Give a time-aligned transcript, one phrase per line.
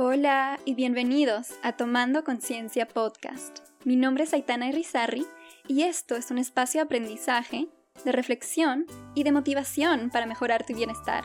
[0.00, 3.58] Hola y bienvenidos a Tomando Conciencia Podcast.
[3.84, 5.26] Mi nombre es Aitana Irizarry
[5.66, 7.66] y esto es un espacio de aprendizaje,
[8.04, 8.86] de reflexión
[9.16, 11.24] y de motivación para mejorar tu bienestar,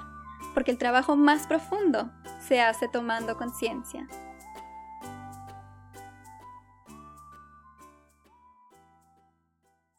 [0.55, 2.11] porque el trabajo más profundo
[2.47, 4.07] se hace tomando conciencia.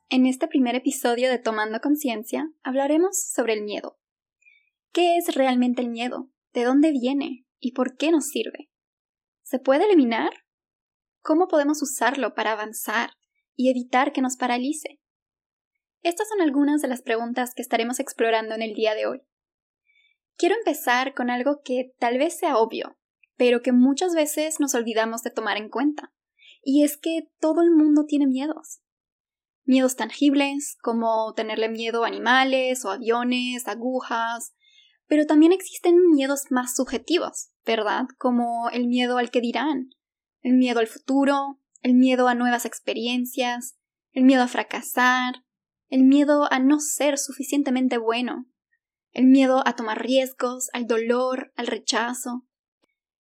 [0.09, 4.01] En este primer episodio de Tomando Conciencia hablaremos sobre el miedo.
[4.91, 6.29] ¿Qué es realmente el miedo?
[6.53, 7.44] ¿De dónde viene?
[7.65, 8.69] ¿Y por qué nos sirve?
[9.43, 10.31] ¿Se puede eliminar?
[11.23, 13.13] ¿Cómo podemos usarlo para avanzar
[13.57, 15.01] y evitar que nos paralice?
[16.03, 19.23] Estas son algunas de las preguntas que estaremos explorando en el día de hoy.
[20.37, 22.99] Quiero empezar con algo que tal vez sea obvio,
[23.39, 26.13] pero que muchas veces nos olvidamos de tomar en cuenta,
[26.63, 28.83] y es que todo el mundo tiene miedos.
[29.65, 34.53] Miedos tangibles, como tenerle miedo a animales o aviones, agujas,
[35.07, 38.07] pero también existen miedos más subjetivos, ¿verdad?
[38.19, 39.91] Como el miedo al que dirán,
[40.43, 43.77] el miedo al futuro, el miedo a nuevas experiencias,
[44.13, 45.45] el miedo a fracasar,
[45.89, 48.47] el miedo a no ser suficientemente bueno,
[49.13, 52.47] el miedo a tomar riesgos, al dolor, al rechazo.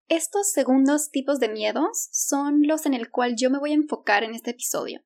[0.08, 4.24] Estos segundos tipos de miedos son los en el cual yo me voy a enfocar
[4.24, 5.02] en este episodio.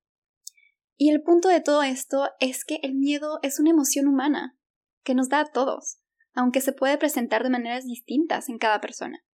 [0.97, 4.57] Y el punto de todo esto es que el miedo es una emoción humana,
[5.03, 5.99] que nos da a todos,
[6.37, 9.25] aunque se puede presentar de maneras distintas en cada persona.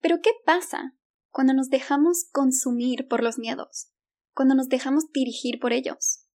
[0.00, 0.96] Pero ¿qué pasa
[1.28, 3.92] cuando nos dejamos consumir por los miedos?
[4.32, 6.26] Cuando nos dejamos dirigir por ellos.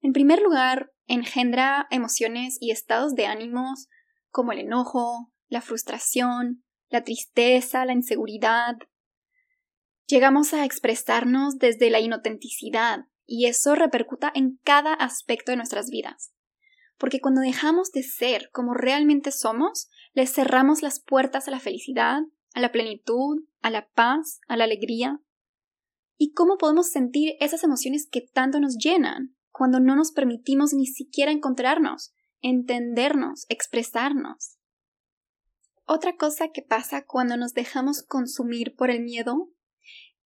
[0.00, 3.88] En primer lugar, engendra emociones y estados de ánimos
[4.30, 8.76] como el enojo, la frustración, la tristeza, la inseguridad.
[10.06, 16.32] Llegamos a expresarnos desde la inautenticidad y eso repercuta en cada aspecto de nuestras vidas
[16.98, 22.22] porque cuando dejamos de ser como realmente somos, le cerramos las puertas a la felicidad,
[22.54, 25.20] a la plenitud, a la paz, a la alegría.
[26.16, 30.86] ¿Y cómo podemos sentir esas emociones que tanto nos llenan cuando no nos permitimos ni
[30.86, 34.58] siquiera encontrarnos, entendernos, expresarnos?
[35.86, 39.48] Otra cosa que pasa cuando nos dejamos consumir por el miedo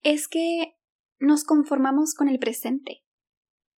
[0.03, 0.75] es que
[1.21, 3.05] nos conformamos con el presente.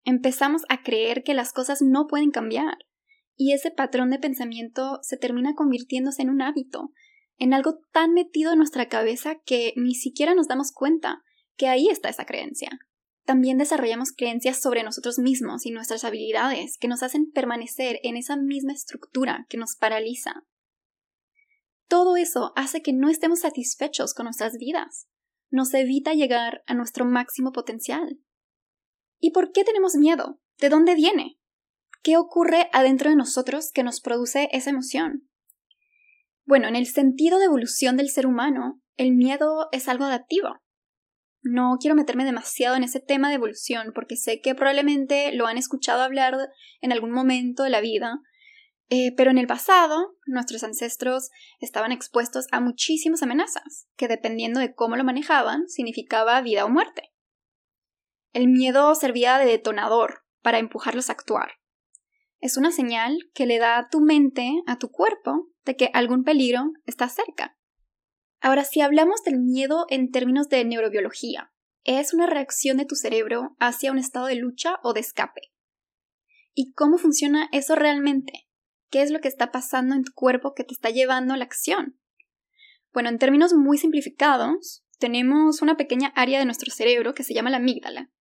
[0.04, 2.78] Empezamos a creer que las cosas no pueden cambiar,
[3.36, 6.92] y ese patrón de pensamiento se termina convirtiéndose en un hábito,
[7.38, 11.24] en algo tan metido en nuestra cabeza que ni siquiera nos damos cuenta
[11.58, 12.70] que ahí está esa creencia.
[13.26, 18.36] También desarrollamos creencias sobre nosotros mismos y nuestras habilidades que nos hacen permanecer en esa
[18.36, 20.44] misma estructura que nos paraliza.
[21.88, 25.08] Todo eso hace que no estemos satisfechos con nuestras vidas,
[25.50, 28.20] nos evita llegar a nuestro máximo potencial.
[29.24, 30.42] ¿Y por qué tenemos miedo?
[30.60, 31.40] ¿De dónde viene?
[32.02, 35.30] ¿Qué ocurre adentro de nosotros que nos produce esa emoción?
[36.44, 40.50] Bueno, en el sentido de evolución del ser humano, el miedo es algo adaptivo.
[41.42, 45.58] No quiero meterme demasiado en ese tema de evolución porque sé que probablemente lo han
[45.58, 46.36] escuchado hablar
[46.82, 48.20] en algún momento de la vida,
[48.90, 51.30] eh, pero en el pasado nuestros ancestros
[51.62, 57.13] estaban expuestos a muchísimas amenazas, que dependiendo de cómo lo manejaban significaba vida o muerte.
[58.34, 61.52] El miedo servía de detonador para empujarlos a actuar.
[62.40, 66.24] Es una señal que le da a tu mente, a tu cuerpo, de que algún
[66.24, 67.56] peligro está cerca.
[68.42, 73.56] Ahora, si hablamos del miedo en términos de neurobiología, es una reacción de tu cerebro
[73.60, 75.54] hacia un estado de lucha o de escape.
[76.56, 78.48] ¿Y cómo funciona eso realmente?
[78.90, 81.46] ¿Qué es lo que está pasando en tu cuerpo que te está llevando a la
[81.46, 82.00] acción?
[82.92, 87.50] Bueno, en términos muy simplificados, tenemos una pequeña área de nuestro cerebro que se llama
[87.50, 88.12] la amígdala,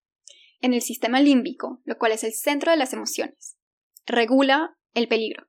[0.63, 3.59] en el sistema límbico, lo cual es el centro de las emociones.
[4.07, 5.49] Regula el peligro.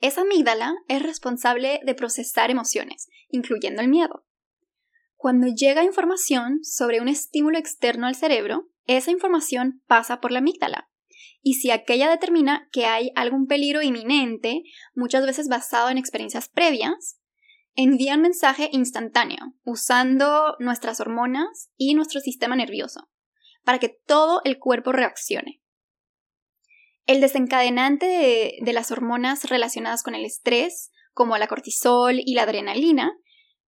[0.00, 4.26] Esa amígdala es responsable de procesar emociones, incluyendo el miedo.
[5.16, 10.90] Cuando llega información sobre un estímulo externo al cerebro, esa información pasa por la amígdala.
[11.40, 14.62] Y si aquella determina que hay algún peligro inminente,
[14.94, 17.20] muchas veces basado en experiencias previas,
[17.74, 23.08] envía un mensaje instantáneo, usando nuestras hormonas y nuestro sistema nervioso
[23.68, 25.60] para que todo el cuerpo reaccione.
[27.04, 33.12] El desencadenante de, las hormonas relacionadas con el estrés, como la cortisol y la adrenalina,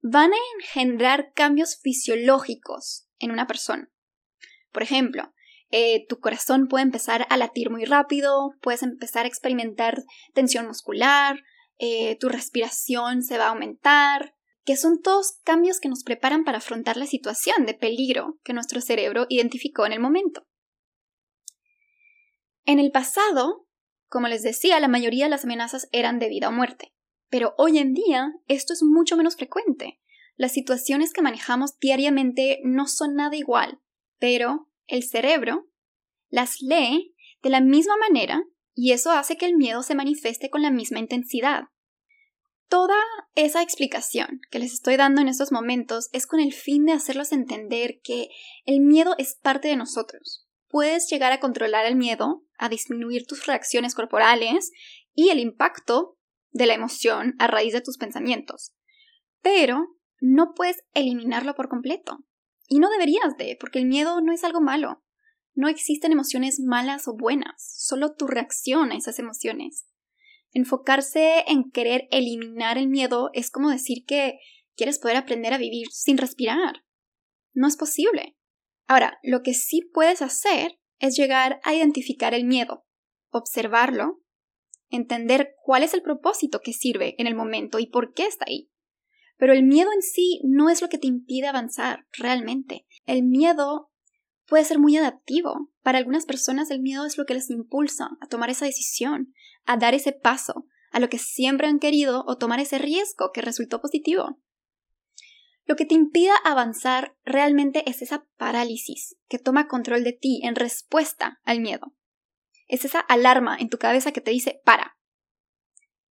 [0.01, 3.93] van a engendrar cambios fisiológicos en una persona.
[4.73, 5.35] Por ejemplo,
[5.69, 10.03] eh, tu corazón puede empezar a latir muy rápido, puedes empezar a experimentar
[10.33, 11.43] tensión muscular,
[11.77, 14.35] eh, tu respiración se va a aumentar,
[14.71, 18.81] que son todos cambios que nos preparan para afrontar la situación de peligro que nuestro
[18.81, 20.47] cerebro identificó en el momento.
[22.65, 23.67] En el pasado,
[24.07, 26.95] como les decía, la mayoría de las amenazas eran de vida o muerte,
[27.29, 29.99] pero hoy en día esto es mucho menos frecuente,
[30.37, 33.81] Las situaciones que manejamos diariamente no son nada igual,
[34.21, 35.69] pero el cerebro
[36.29, 40.63] las lee de la misma manera y eso hace que el miedo se manifieste con
[40.63, 41.65] la misma intensidad.
[42.71, 42.95] Toda
[43.35, 47.33] esa explicación que les estoy dando en estos momentos es con el fin de hacerlos
[47.33, 48.29] entender que
[48.65, 50.47] el miedo es parte de nosotros.
[50.69, 54.71] Puedes llegar a controlar el miedo, a disminuir tus reacciones corporales
[55.15, 56.17] y el impacto
[56.53, 58.73] de la emoción a raíz de tus pensamientos.
[59.43, 62.25] Pero no puedes eliminarlo por completo.
[62.69, 65.03] Y no deberías de, porque el miedo no es algo malo.
[65.55, 69.90] No existen emociones malas o buenas, solo tu reacción a esas emociones.
[70.53, 74.39] Enfocarse en querer eliminar el miedo es como decir que
[74.77, 76.85] quieres poder aprender a vivir sin respirar.
[77.53, 78.37] No es posible.
[78.87, 82.85] Ahora, lo que sí puedes hacer es llegar a identificar el miedo,
[83.31, 84.21] observarlo,
[84.89, 88.71] entender cuál es el propósito que sirve en el momento y por qué está ahí.
[89.37, 92.87] Pero el miedo en sí no es lo que te impide avanzar realmente.
[93.07, 93.90] El miedo
[94.51, 95.71] puede ser muy adaptivo.
[95.83, 99.33] Para algunas personas el miedo es lo que les impulsa a tomar esa decisión,
[99.65, 103.41] a dar ese paso, a lo que siempre han querido o tomar ese riesgo que
[103.41, 104.39] resultó positivo.
[105.65, 110.57] Lo que te impida avanzar realmente es esa parálisis que toma control de ti en
[110.57, 111.95] respuesta al miedo.
[112.67, 114.97] Es esa alarma en tu cabeza que te dice para,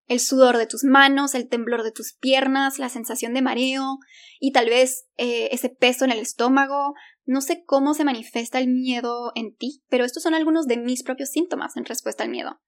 [0.10, 4.00] el sudor de tus manos, el temblor de tus piernas, la sensación de mareo
[4.40, 6.96] y tal vez eh, ese peso en el estómago.
[7.26, 11.04] No sé cómo se manifiesta el miedo en ti, pero estos son algunos de mis
[11.04, 12.60] propios síntomas en respuesta al miedo.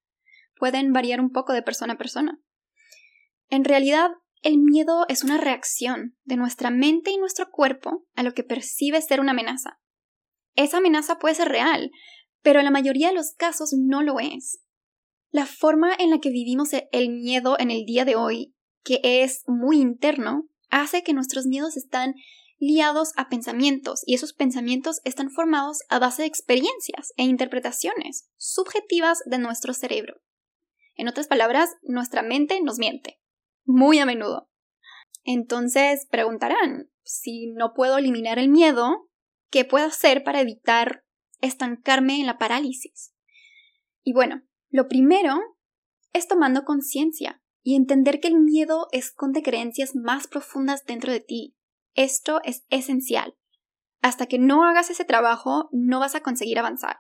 [0.59, 2.39] Pueden variar un poco de persona a persona.
[3.49, 4.11] En realidad,
[4.43, 9.01] el miedo es una reacción de nuestra mente y nuestro cuerpo a lo que percibe
[9.01, 9.79] ser una amenaza.
[10.55, 11.89] Esa amenaza puede ser real,
[12.43, 14.61] pero en la mayoría de los casos no lo es.
[15.31, 18.99] La forma en la que vivimos e-, el miedo en el día de hoy, que
[19.03, 22.15] es muy interno, hace que nuestros miedos están
[22.59, 29.19] liados a pensamientos y esos pensamientos están formados a base de experiencias e interpretaciones subjetivas
[29.25, 30.21] de nuestro cerebro.
[30.95, 33.19] En otras palabras, nuestra mente nos miente,
[33.65, 34.49] muy a menudo.
[35.23, 39.09] Entonces preguntarán, si no puedo eliminar el miedo,
[39.49, 41.03] ¿qué puedo hacer para evitar
[41.39, 43.13] estancarme en la parálisis?
[44.03, 45.39] Y bueno, lo primero
[46.13, 51.55] es tomando conciencia y entender que el miedo esconde creencias más profundas dentro de ti.
[51.93, 53.35] Esto es esencial.
[54.01, 56.97] Hasta que no hagas ese trabajo, no vas a conseguir avanzar.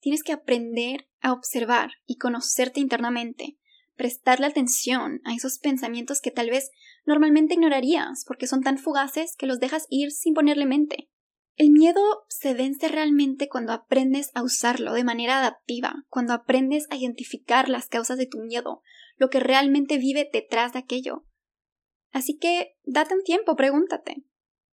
[0.00, 3.56] Tienes que aprender a observar y conocerte internamente,
[3.94, 6.70] prestarle atención a esos pensamientos que tal vez
[7.06, 11.08] normalmente ignorarías porque son tan fugaces que los dejas ir sin ponerle mente.
[11.56, 16.96] El miedo se vence realmente cuando aprendes a usarlo de manera adaptiva, cuando aprendes a
[16.96, 18.82] identificar las causas de tu miedo,
[19.16, 21.24] lo que realmente vive detrás de aquello.
[22.10, 24.24] Así que date un tiempo, pregúntate.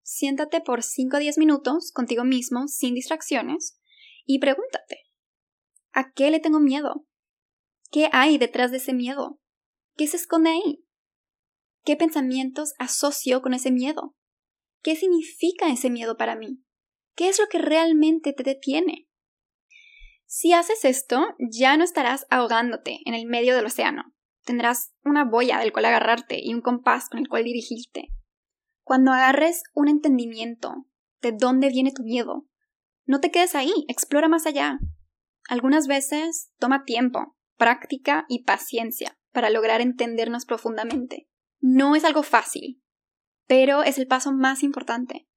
[0.03, 3.79] Siéntate por 5 o 10 minutos contigo mismo, sin distracciones,
[4.25, 5.01] y pregúntate,
[5.93, 7.07] ¿a qué le tengo miedo?
[7.91, 9.39] ¿Qué hay detrás de ese miedo?
[9.97, 10.85] ¿Qué se esconde ahí?
[11.85, 14.17] ¿Qué pensamientos asocio con ese miedo?
[14.83, 16.63] ¿Qué significa ese miedo para mí?
[17.15, 19.09] ¿Qué es lo que realmente te detiene?
[20.27, 24.15] Si haces esto, ya no estarás ahogándote en el medio del océano.
[24.45, 28.09] Tendrás una boya del cual agarrarte y un compás con el cual dirigirte.
[28.83, 30.87] Cuando agarres un entendimiento
[31.21, 32.47] de dónde viene tu miedo,
[33.07, 34.79] no te quedes ahí, explora más allá.
[35.49, 41.29] Algunas veces toma tiempo, práctica y paciencia para lograr entendernos profundamente.
[41.61, 42.83] No es algo fácil,
[43.47, 45.29] pero es el paso más importante.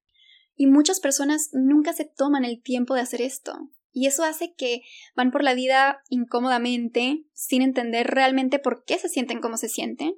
[0.56, 3.54] Y muchas personas nunca se toman el tiempo de hacer esto.
[3.92, 4.82] Y eso hace que
[5.16, 10.16] van por la vida incómodamente, sin entender realmente por qué se sienten como se sienten.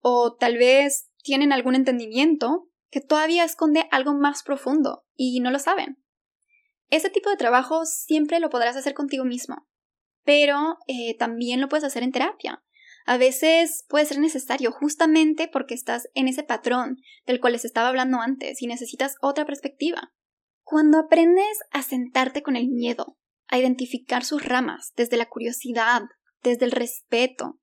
[0.00, 5.58] O tal vez tienen algún entendimiento que todavía esconde algo más profundo y no lo
[5.58, 5.98] saben.
[6.90, 9.66] Ese tipo de trabajo siempre lo podrás hacer contigo mismo,
[10.22, 12.62] pero eh, también lo puedes hacer en terapia.
[13.04, 16.96] A veces puede ser necesario justamente porque estás en ese patrón
[17.26, 20.12] del cual les estaba hablando antes y necesitas otra perspectiva.
[20.62, 23.18] Cuando aprendes a sentarte con el miedo,
[23.48, 26.02] a identificar sus ramas desde la curiosidad,
[26.42, 27.60] desde el respeto,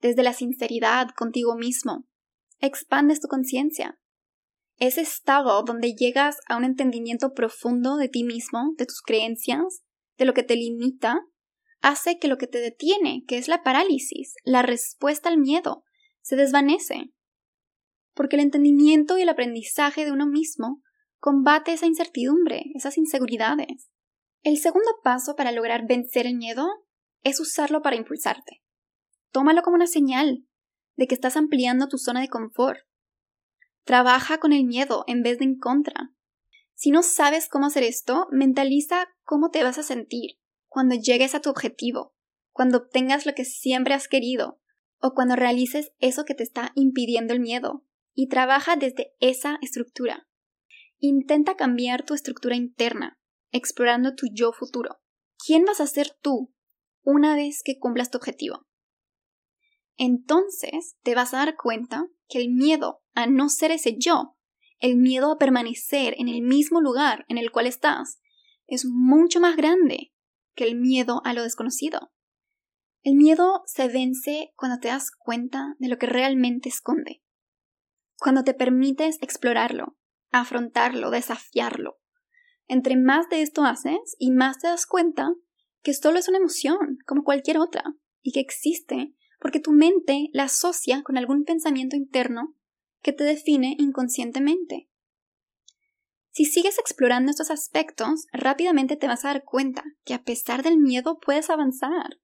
[0.00, 2.08] desde la sinceridad contigo mismo,
[2.58, 4.00] expandes tu conciencia.
[4.78, 9.82] Ese estado donde llegas a un entendimiento profundo de ti mismo, de tus creencias,
[10.18, 11.20] de lo que te limita
[11.80, 15.84] hace que lo que te detiene, que es la parálisis, la respuesta al miedo,
[16.20, 17.12] se desvanece.
[18.14, 20.82] Porque el entendimiento y el aprendizaje de uno mismo
[21.18, 23.90] combate esa incertidumbre, esas inseguridades.
[24.42, 26.66] El segundo paso para lograr vencer el miedo
[27.22, 28.62] es usarlo para impulsarte.
[29.30, 30.46] Tómalo como una señal
[30.96, 32.78] de que estás ampliando tu zona de confort.
[33.84, 36.10] Trabaja con el miedo en vez de en contra.
[36.74, 41.40] Si no sabes cómo hacer esto, mentaliza cómo te vas a sentir cuando llegues a
[41.40, 42.14] tu objetivo,
[42.52, 44.60] cuando obtengas lo que siempre has querido,
[45.00, 47.84] o cuando realices eso que te está impidiendo el miedo,
[48.14, 50.28] y trabaja desde esa estructura.
[50.98, 53.18] Intenta cambiar tu estructura interna,
[53.50, 55.00] explorando tu yo futuro.
[55.44, 56.54] ¿Quién vas a ser tú
[57.02, 58.66] una vez que cumplas tu objetivo?
[59.96, 64.36] Entonces te vas a dar cuenta que el miedo a no ser ese yo,
[64.78, 68.20] el miedo a permanecer en el mismo lugar en el cual estás,
[68.68, 70.12] es mucho más grande
[70.54, 72.12] que el miedo a lo desconocido.
[73.02, 77.22] El miedo se vence cuando te das cuenta de lo que realmente esconde,
[78.18, 79.96] cuando te permites explorarlo,
[80.30, 81.98] afrontarlo, desafiarlo.
[82.66, 85.32] Entre más de esto haces y más te das cuenta
[85.82, 87.82] que solo es una emoción, como cualquier otra,
[88.22, 92.54] y que existe porque tu mente la asocia con algún pensamiento interno
[93.02, 94.90] que te define inconscientemente.
[96.32, 100.78] Si sigues explorando estos aspectos, rápidamente te vas a dar cuenta que a pesar del
[100.78, 102.20] miedo puedes avanzar.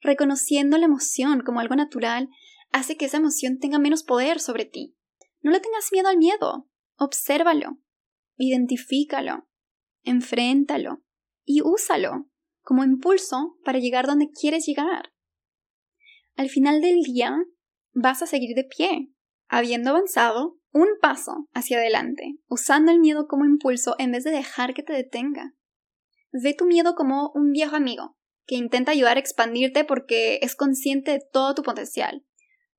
[0.00, 2.28] Reconociendo la emoción como algo natural
[2.72, 4.96] hace que esa emoción tenga menos poder sobre ti.
[5.42, 7.78] No le tengas miedo al miedo, obsérvalo,
[8.36, 9.46] identifícalo,
[10.02, 11.04] enfréntalo
[11.44, 12.30] y úsalo
[12.62, 15.12] como impulso para llegar donde quieres llegar.
[16.34, 17.36] Al final del día
[17.92, 19.12] vas a seguir de pie,
[19.48, 24.74] habiendo avanzado un paso hacia adelante, usando el miedo como impulso en vez de dejar
[24.74, 25.54] que te detenga.
[26.32, 31.12] Ve tu miedo como un viejo amigo, que intenta ayudar a expandirte porque es consciente
[31.12, 32.26] de todo tu potencial.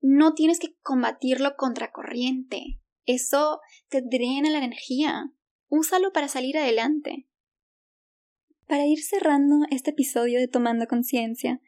[0.02, 2.78] No tienes que combatirlo contracorriente.
[3.06, 5.32] Eso te drena la energía.
[5.68, 7.26] Úsalo para salir adelante.
[8.66, 11.62] Para ir cerrando este episodio de Tomando Conciencia,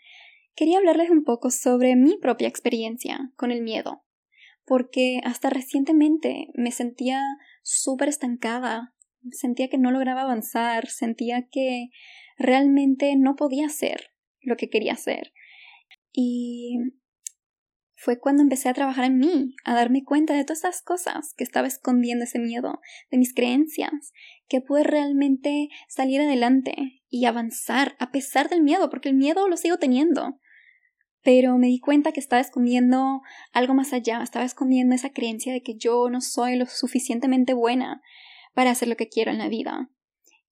[0.54, 4.04] quería hablarles un poco sobre mi propia experiencia con el miedo,
[4.68, 7.22] porque hasta recientemente me sentía
[7.62, 8.94] súper estancada,
[9.32, 11.88] sentía que no lograba avanzar, sentía que
[12.37, 14.10] realmente no podía hacer
[14.42, 15.32] lo que quería hacer.
[16.12, 16.76] Y
[17.94, 21.44] fue cuando empecé a trabajar en mí, a darme cuenta de todas esas cosas que
[21.44, 24.12] estaba escondiendo ese miedo, de mis creencias,
[24.48, 26.75] que pude realmente salir adelante
[27.08, 30.38] y avanzar a pesar del miedo, porque el miedo lo sigo teniendo.
[31.22, 33.22] Pero me di cuenta que estaba escondiendo
[33.52, 38.02] algo más allá, estaba escondiendo esa creencia de que yo no soy lo suficientemente buena
[38.54, 39.90] para hacer lo que quiero en la vida.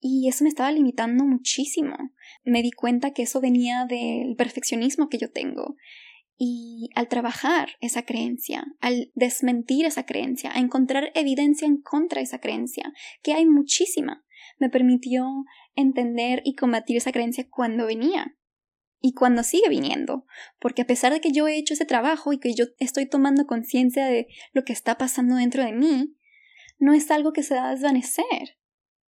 [0.00, 1.96] Y eso me estaba limitando muchísimo.
[2.44, 5.76] Me di cuenta que eso venía del perfeccionismo que yo tengo.
[6.38, 12.24] Y al trabajar esa creencia, al desmentir esa creencia, a encontrar evidencia en contra de
[12.24, 12.92] esa creencia,
[13.22, 14.24] que hay muchísima,
[14.58, 15.26] me permitió
[15.74, 18.35] entender y combatir esa creencia cuando venía
[19.06, 20.26] y cuando sigue viniendo,
[20.58, 23.46] porque a pesar de que yo he hecho ese trabajo y que yo estoy tomando
[23.46, 26.16] conciencia de lo que está pasando dentro de mí,
[26.80, 28.58] no es algo que se va a desvanecer,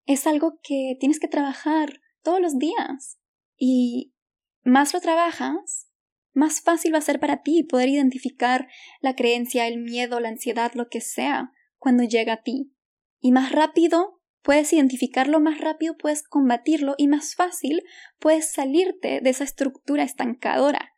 [0.07, 3.19] es algo que tienes que trabajar todos los días.
[3.57, 4.15] Y
[4.63, 5.91] más lo trabajas,
[6.33, 8.69] más fácil va a ser para ti poder identificar
[9.01, 12.73] la creencia, el miedo, la ansiedad, lo que sea, cuando llega a ti.
[13.19, 17.83] Y más rápido puedes identificarlo, más rápido puedes combatirlo y más fácil
[18.19, 20.95] puedes salirte de esa estructura estancadora,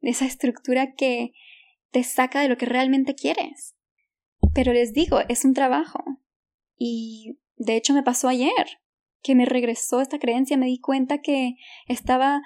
[0.00, 1.32] de esa estructura que
[1.90, 3.74] te saca de lo que realmente quieres.
[4.54, 6.02] Pero les digo, es un trabajo.
[6.78, 8.80] Y de hecho me pasó ayer,
[9.22, 11.56] que me regresó esta creencia, me di cuenta que
[11.88, 12.42] estaba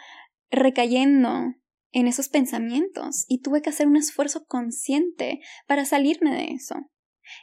[0.50, 1.54] recayendo
[1.92, 6.76] en esos pensamientos y tuve que hacer un esfuerzo consciente para salirme de eso.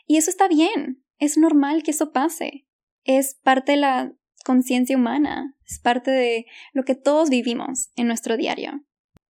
[0.06, 2.66] Y eso está bien, es normal que eso pase,
[3.08, 4.14] es parte de la
[4.46, 8.84] conciencia humana, es parte de lo que todos vivimos en nuestro diario.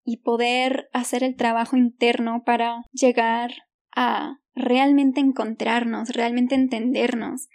[0.03, 3.53] Y poder hacer el trabajo interno para llegar
[3.95, 7.49] a realmente encontrarnos, realmente entendernos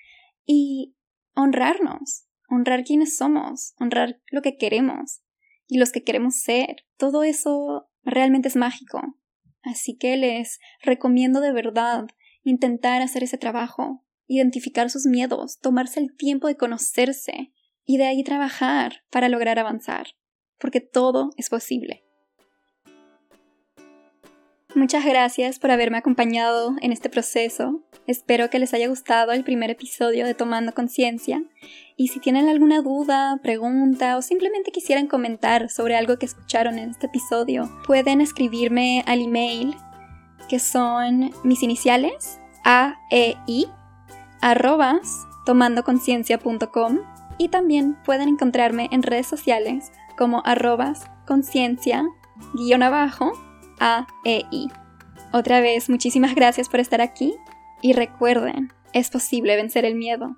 [0.45, 0.95] y
[1.33, 5.21] honrarnos, honrar quienes somos, honrar lo que queremos
[5.67, 6.83] y los que queremos ser.
[6.97, 9.01] Todo eso realmente es mágico.
[9.63, 12.07] Así que les recomiendo de verdad
[12.43, 17.51] intentar hacer ese trabajo, identificar sus miedos, tomarse el tiempo de conocerse
[17.85, 20.07] y de ahí trabajar para lograr avanzar,
[20.59, 22.03] porque todo es posible.
[24.73, 27.83] Muchas gracias por haberme acompañado en este proceso.
[28.07, 31.43] Espero que les haya gustado el primer episodio de Tomando Conciencia.
[31.97, 36.91] Y si tienen alguna duda, pregunta o simplemente quisieran comentar sobre algo que escucharon en
[36.91, 39.75] este episodio, pueden escribirme al email
[40.47, 43.67] que son mis iniciales a e i
[44.41, 46.99] arrobas tomandoconciencia.com
[47.37, 52.05] y también pueden encontrarme en redes sociales como arrobas conciencia
[52.53, 53.31] guion abajo
[53.79, 54.69] a e i.
[55.33, 57.33] Otra vez, muchísimas gracias por estar aquí
[57.81, 60.35] Y recuerden, es posible vencer el miedo.